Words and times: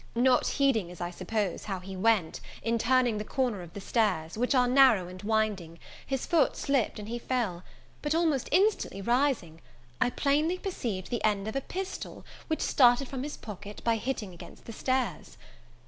Not 0.15 0.47
heeding, 0.47 0.89
as 0.89 0.99
I 0.99 1.11
suppose, 1.11 1.65
how 1.65 1.79
he 1.79 1.95
went, 1.95 2.41
in 2.63 2.79
turning 2.79 3.19
the 3.19 3.23
corner 3.23 3.61
of 3.61 3.73
the 3.73 3.79
stairs, 3.79 4.35
which 4.35 4.55
are 4.55 4.67
narrow 4.67 5.07
and 5.07 5.21
winding, 5.21 5.77
his 6.07 6.25
foot 6.25 6.55
slipped 6.57 6.97
and 6.97 7.07
he 7.07 7.19
fell; 7.19 7.61
but 8.01 8.15
almost 8.15 8.49
instantly 8.51 8.99
rising, 9.03 9.61
I 10.01 10.09
plainly 10.09 10.57
perceived 10.57 11.11
the 11.11 11.23
end 11.23 11.47
of 11.47 11.55
a 11.55 11.61
pistol, 11.61 12.25
which 12.47 12.61
started 12.61 13.09
from 13.09 13.21
his 13.21 13.37
pocket 13.37 13.83
by 13.83 13.97
hitting 13.97 14.33
against 14.33 14.65
the 14.65 14.73
stairs. 14.73 15.37